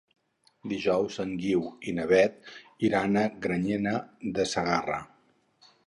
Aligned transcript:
Dijous 0.71 1.17
en 1.23 1.33
Guiu 1.41 1.61
i 1.91 1.95
na 1.99 2.07
Beth 2.13 2.51
iran 2.91 3.23
a 3.25 3.29
Granyena 3.47 3.97
de 4.39 4.49
Segarra. 4.57 5.03